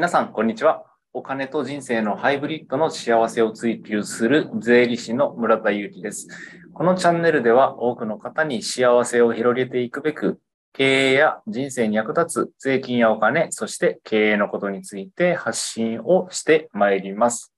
[0.00, 0.86] 皆さん、こんにちは。
[1.12, 6.26] お金と人生のハイブリッドの幸せを追求する税理士の村田祐樹です。
[6.72, 10.40] このチャンネルでは多くの方に幸せを広げていくべく、
[10.72, 17.52] 経営や人生に役立つ税金やお金、そして経営のことについて発信をしてまいります。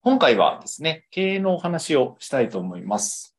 [0.00, 3.36] 今回はですね、経営のお話をしたいと思います。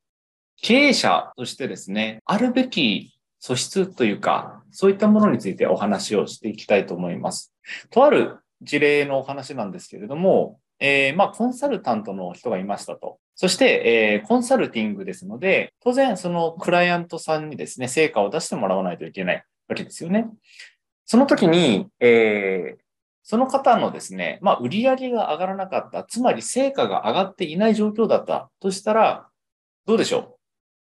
[0.61, 7.54] 経営者としてですね、あるべき素質というか、そういったものについてお話をしていきたいと思います。
[7.89, 13.19] とある事例のお話なんですけれども、えー、まあ、コンサルタントの人がいましたと。
[13.35, 20.27] そして、えー、コンサルティングですので、当然、そのクライアントさんにですね、成果を出してもらわないといけないわけですよね。
[21.05, 22.81] その時に、えー、
[23.23, 29.27] その方のですね、まあ、売り上げが上がらなかった、つまり成果が上がっていない状況だったとしたら、
[29.85, 30.34] どうでしょう？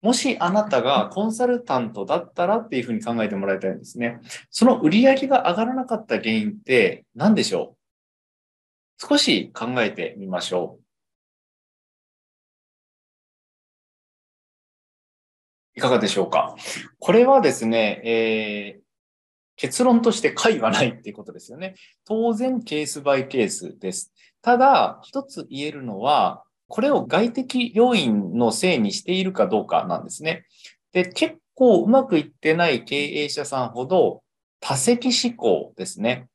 [0.00, 4.20] もしあなたがコンサルタントだったらっていうふうに考えてもらいたいんですね。
[4.50, 7.76] その売り上げが上がらなかった原因って何でしょ
[9.02, 9.06] う？
[9.08, 10.84] 少し考えてみましょう。
[15.76, 16.56] いかがでしょうか？
[16.98, 18.82] これはですね、えー、
[19.56, 21.74] 結論として解はないっていうことですよね。
[22.04, 24.12] 当然ケースバイケースです。
[24.42, 30.44] ただ、一つ言えるのは、これを外的要因のせいにしているかどうかなんですね。
[30.92, 34.22] で、結構うまくいってない経営者さんほど
[34.60, 36.28] 多責思考ですね。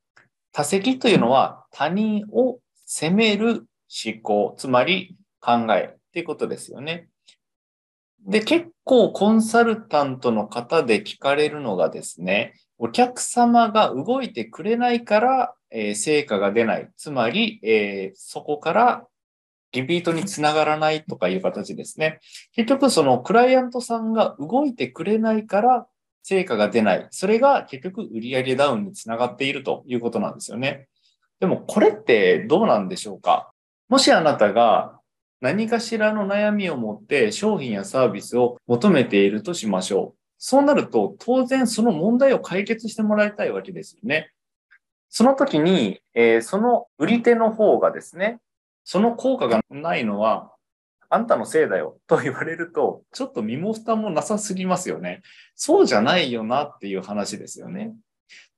[0.51, 3.65] 多責というのは他人を責める
[4.05, 7.09] 思考、つまり考えっていうことですよね。
[8.25, 16.89] で、結構コンサルタントの方で聞かれるのがですね、お客様が動いてくれないから、えー、成果が出ない。
[16.97, 19.07] つまり、えー、そこから
[19.73, 22.19] リピートにつながらないとかいう形ですね。
[22.53, 25.87] 結局そのクライアントさんが動いてくれないから
[26.21, 27.07] 成果が出ない。
[27.11, 30.87] それが結局売上ダウンにつながっているということなんですよね。
[31.39, 33.51] でもこれってどうなんでしょうか？
[33.89, 34.99] もしあなたが
[35.41, 40.19] 何かしらの悩みを持って商品やサービスを求めているとしましょう。
[40.37, 44.31] そうなると当然その問題を解決してもらいたいわけですよね。
[45.09, 48.39] その時に、えー、その売り手の方がですね、
[48.83, 50.51] その効果がないのは、
[51.09, 55.21] あんたのせいだよと言われると、ちょっと身も蓋もなさすぎますよね。
[55.55, 57.93] そうじゃないよなっていう話ですよね。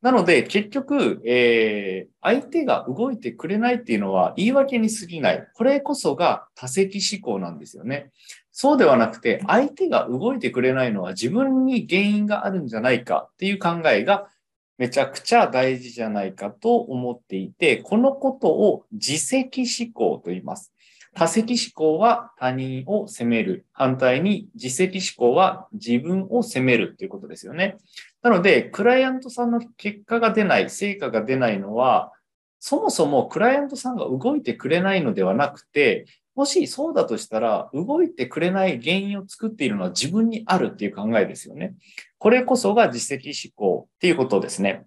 [0.01, 5.47] なので、結局、えー、相手が動いてくれないっていうのは言い訳に過ぎない。
[5.53, 8.11] これこそが多責思考なんですよね。
[8.51, 14.29] そうではなくて、相手が動いてくれないのは自分に原因があるんじゃないかっていう考えが
[14.77, 20.73] めちゃくちゃ大事じゃないかと思っていて、このことを自責思考と言います。
[21.15, 23.65] 多責思考は他人を責める。
[23.71, 27.77] 反対に自責思考は自分を責めるということですよね。
[28.21, 32.11] なので、クライアントさんの結果が出ない、成果が出ないのは、
[32.59, 36.05] そもそもクライアントさんが動いてくれないのではなくて、
[36.35, 41.75] もしそうだとしたら、動いてくれない原因を作っているのは自分にあるっていう考えですよね。
[42.18, 44.85] これこそが実績思考っていうことですね。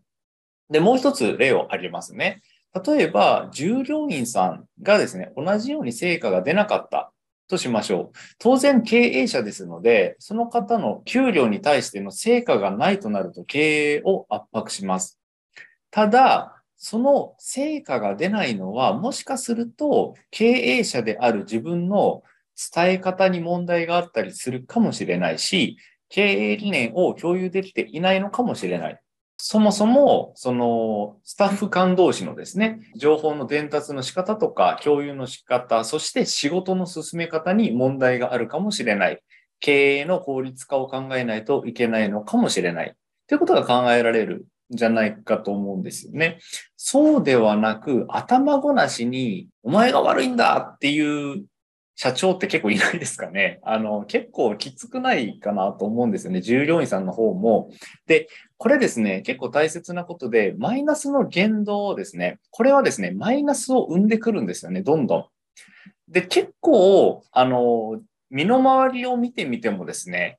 [0.71, 2.43] で、もう一つ例を挙げますね。
[2.87, 7.13] 例えば、従業員さんがですね、同じように成果が出なかった
[7.49, 8.19] としましょう。
[8.39, 15.19] 当然経営者ですので、その方の給料に対しての成果がないとなると経営を圧迫します。
[15.91, 22.23] ただ、その成果が出ないのは、もしかすると経営者である自分の
[22.75, 25.77] 伝え方に問題があったりするかもしれないし、
[26.09, 26.23] 経
[26.53, 29.01] 営理念を共有できていないのかもしれない。
[29.37, 39.23] そもそも、その、スタッフ間同士のですね、情報の伝達の仕方とか、共有の仕方、そして仕事の進め方に問題があるかもしれない。
[39.61, 42.95] 経営の効率化を考えないといけないのかもしれない。
[43.29, 46.39] ということが考えられるじゃないかと思うんですよね。
[46.77, 51.45] そうではなく、頭ごなしに、お前が悪いんだっていう
[52.01, 53.59] 社長って結構いないですかね。
[53.65, 56.41] あの、結構きつくないかなと思うんですよね。
[56.41, 57.71] 従業員さんの方も。
[58.07, 65.25] で、これですね、結構大切なことで、マイナスの言動をですね、これはですね、マイナスを生んでくるんですよね、どんどん。
[66.07, 68.01] で、結構、あの、
[68.31, 70.39] 身の回りを見てみてもですね、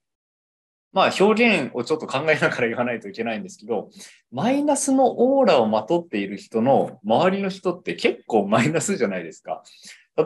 [0.92, 3.90] まあ表現をちょっと考えながら言わないといけないんですけど、
[4.32, 9.64] マイナスのオーラをまとっている人の周りの人って結構マイナスじゃないですか。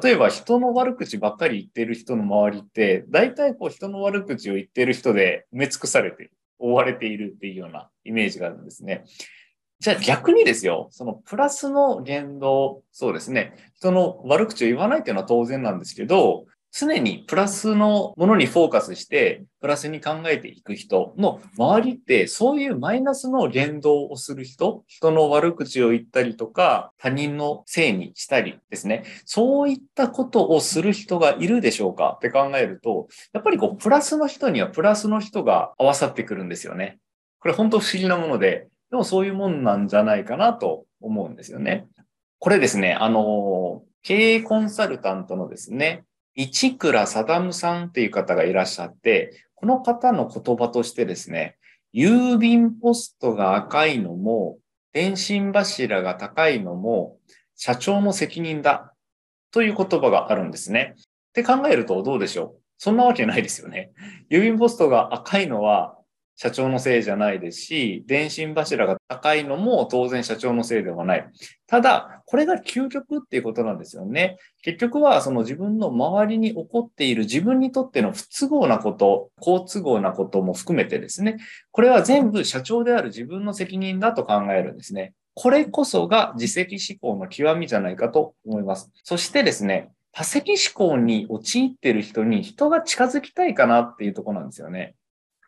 [0.01, 9.03] 例えば人の悪口ばっかり言ってる人の周りって、大体こう人の悪口を言ってる人で埋め尽くされて覆われているっていうようなイメージがあるんですね。
[9.79, 32.15] じゃあ逆にですよ、そのプラスの言動、そうですね、人の悪口を言わないっていうのは当然なんですけど、常にプラスのものにフォーカスして、プラスに考えていく人の周りって、そういうマイナスの言動をする人、人の悪口を言ったりとか、他人のせいにしたりですね、そういったことをする人がいるでしょうか？
[32.17, 36.97] って考えると、やっぱりこう、プラスの人にはプラスの人が合わさってくるんですよね。
[37.39, 41.85] これ本当不思議なもので、でもそういうもんなんじゃないかなと思うんですよね。
[42.39, 46.03] これですね、あの、経営コンサルタントのですね、
[46.35, 51.57] 市倉貞さんっていう方がいらっしゃって、この方の言葉としてですね、
[51.93, 54.57] 郵便ポストが赤いのも、
[54.93, 57.17] 電信柱が高いのも、
[57.55, 58.93] 社長の責任だ
[59.51, 60.95] という言葉があるんですね。
[60.97, 61.01] っ
[61.33, 62.61] て考えるとどうでしょう？
[62.77, 63.91] そんなわけないですよね。
[64.29, 65.95] 郵便ポストが赤いのは
[66.35, 71.29] 社長のせいじゃないですし、電信柱が高いのも当然社長のせいではない。
[71.67, 74.37] ただ、これが究極っていうことなんですよね。
[74.63, 81.37] 結局はその自分の周りに起こっている自分にとっての不都合なこと、好都合なことも含めてですね、
[81.71, 85.13] これは全部社長である自分の責任だと考えるんですね。
[85.35, 88.91] これこそが自責思考の極みじゃないかと思います。
[89.03, 94.95] そしてですね、多責思考に陥っている人に人が近づきたいかなっていうところなんですよね。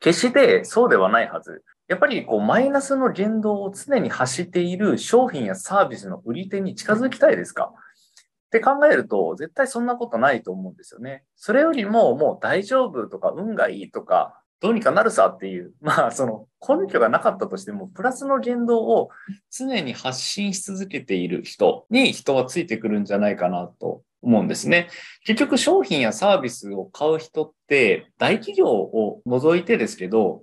[0.06, 1.64] 決してそうではないはず。
[1.88, 7.74] やっぱりこうマイナスの言動を常に発している商品やサービスの売り手に近づきたいですか？
[7.74, 11.24] って考えると絶対そんなことないと思うんですよね。
[11.36, 19.10] それよりももう大丈夫とか運がいいとかどうにかなるさっていう、 まあその根拠がなかったとしてもプラスの言動を
[19.50, 24.90] 常に発信し続けている人に人はついてくるんじゃないかなと思うんですね。
[25.24, 30.42] 結局商品やサービスを買う人って大企業を除いてですけど、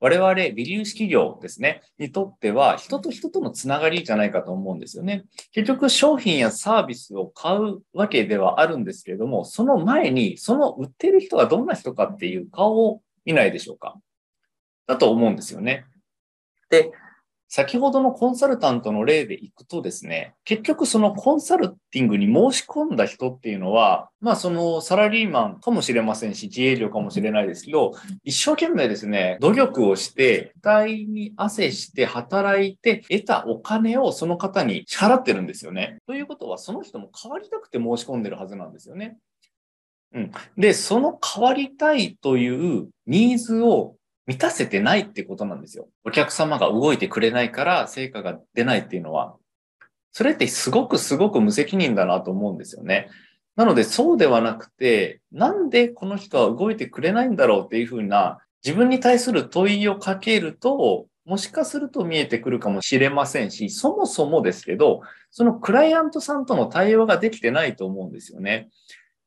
[0.00, 5.24] 我々、微粒子企業ですね、にとっては人と人とのつながりじゃないかと思うんですよね。
[5.52, 13.96] 結局商品やサービスを買うわけではあるんですけれども、その前にその売ってる人がどんな人かっていう顔を見ないでしょうか。
[14.86, 15.86] だと思うんですよね。
[16.68, 16.92] で、
[17.56, 27.92] 先ほどのコンサルタントの例でいくとですね、結局そのコンサルティングに申し込んだ人っていうのは、まあそのサラリーマンかもしれませんし、自営業かもしれないですけど、
[28.24, 35.98] 一生懸命ですね、努力をして、額に汗して働いて得たお金をその方に支払ってるんですよね。
[36.08, 39.16] ということは、その人も変わりたくて申し込んでるはずなんですよね。
[40.12, 40.32] うん。
[40.58, 43.94] で、その変わりたいというニーズを
[44.26, 45.88] 満たせてないってことなんですよ。
[46.04, 49.36] お客様が動いてくれないから成果が出ないっていうのは、
[50.12, 53.08] それってすごくすごく無責任だなと思うんですよね。
[53.56, 68.68] なのでそうではなくて、なんでこの人は動いてくれないんだろうっていうふうな自分に対する問いをかけると、もしかすると見えてくるかもしれませんし、そもそもですけど、そのクライアントさんとの対話ができてないと思うんですよね。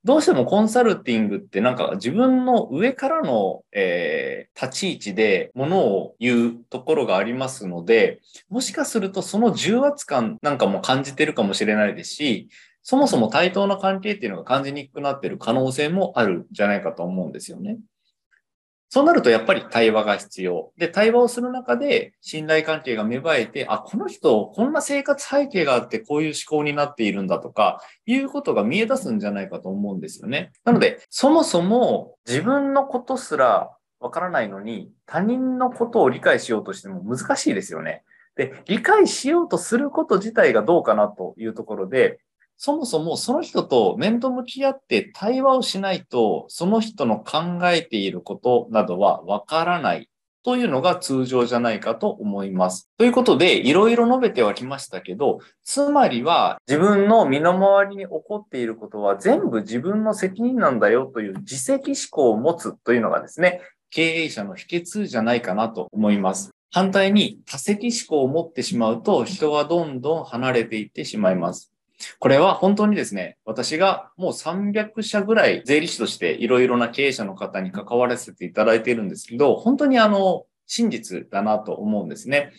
[0.04, 12.50] どうしてもコンサルティングってなんか自分の上からの、えー、立ち位置でものを言うところがありますので、もしかするとその重圧感なんかも感じてるかもしれないですし、
[12.82, 17.78] そもそも対等な関係っていうのが感じにくくなってる可能性もあるんじゃないかと思うんですよね。
[18.90, 20.72] そうなるとやっぱり対話が必要。
[20.78, 30.54] で、対話をする中で信頼関係が芽生えて、あ、この人、こんな生活背景があってこういう思考になっているんだとか、いうことが見え出すんじゃないかと思うんですよね。
[30.64, 38.04] なので、そもそも自分のことすらわからないのに、他人のことを理解しようとしても難しいですよね。
[38.36, 42.20] で、理解しようとすること自体がどうかなというところで、
[42.56, 50.10] そもそもその人と面と向き合って対話をしないと、その人の考えていることなどはわからない
[50.44, 52.90] というのが通常じゃないかと思います。
[52.98, 66.52] ということで、いろいろ述べてはきましたけど、つまりは自分の身の回りに起こっていることは全部自分の責任なんだよという自責思考を持つというのがですね、経営者の秘訣じゃないかなと思います。
[66.72, 71.72] 反対に多責思考を持ってしまうと人はどんどん離れていってしまいます。
[72.20, 82.52] これは本当にですね、私がもう300社ぐらい税理士としていろいろな経営者の方に関わらせていただいているんですけど、本当にあの、真実だなと思うんですね。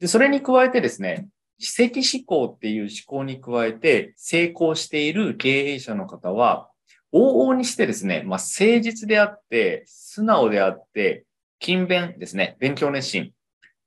[0.00, 1.28] で、それに加えてですね、
[1.58, 6.68] 自責思考っていう思考に加えて成功している経営者の方は、
[7.14, 11.24] 往々にしてですね、まあ、誠実であって、素直であって、
[11.60, 13.30] 勤勉ですね、勉強熱心、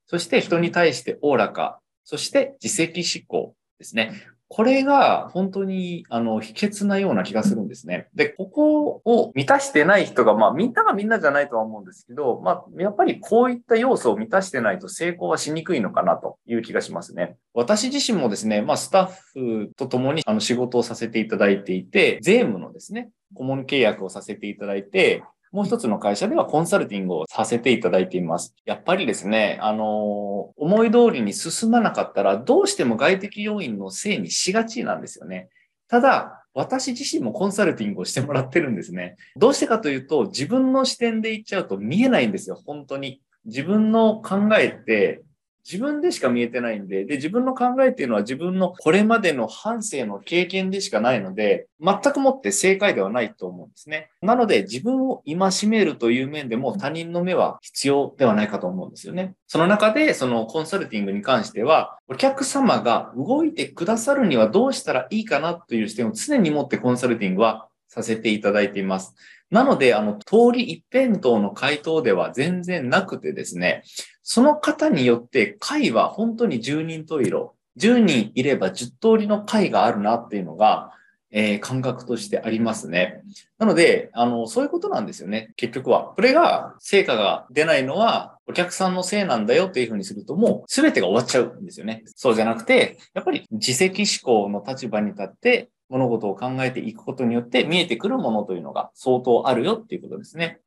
[0.06, 4.14] そして人に対しておおらか、そして自責思考ですね。
[4.50, 8.08] これが本当にあの秘訣なような気がするんですね。
[8.14, 17.36] で、ここを満たしてない人が、まあみんながみんなじゃないとは思うんですけど、まあやっぱりこういった要素を満たしてないと成功はしにくいのかなという気がしますね。
[17.52, 28.54] 私自身もですね、まあスタッフと共にあの仕事をさせていただいていて、税務のですね、顧問契約をさせていただいて、もう一つの会社ではコンサルティングをさせていただいています。
[28.64, 35.48] やっぱりですね、あの、思い通りに進まなかったら、どうしても外的要因のせいにしがちなんですよね。
[35.88, 39.16] ただ、私自身もコンサルティングをしてもらってるんですね。
[39.36, 43.22] どうしてかというと、自分の視点で言っちゃうと見えないんですよ、本当に。
[43.44, 45.22] 自分の考えって
[45.64, 54.10] 自分でしか見えてないんで、で、自分の考えっていうのは自分のこれまでの半生の経験でしかないので、全くもって正解ではないと思うんですね。
[54.22, 59.34] なので、自分を戒めるという面でも他人の目は必要ではないかと思うんですよね。
[59.46, 69.14] その中で、そのコンサルティングに関しては、お客様が動いてくださるにはどうしたらいいかなという視点を常に持ってコンサルティングはさせていただいています。
[69.50, 73.82] なので、あの、通り一辺倒の回答では全然なくてですね、
[74.30, 78.92] その方によって回は本当に10人十色、10人いれば10通
[79.22, 80.92] りの回があるなっていうのが、
[81.30, 83.22] えー、感覚としてありますね。
[83.56, 85.54] なので、あの、そういうことなんですよね。
[85.56, 86.12] 結局は。
[86.14, 92.02] これが、成果が出ないのは、お客さんのせいなんだよっていうふうにすると、もう全てが終わっちゃうんですよね。
[92.04, 100.60] そうじゃなくて、やっぱり自責思考の立場に立って、物事を考えていくことによって見えてくるものというのが相当あるよっていうことですね。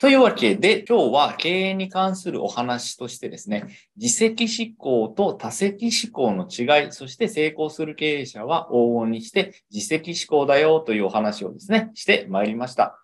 [0.00, 12.96] というわけで、今日は経営に関するお話としてですね、自責思考と多責思考の違い、そして成功する経営者は往々にして自責思考だよというお話をですね、してまいりました。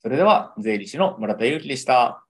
[0.00, 2.27] それでは、税理士の村田祐樹でした。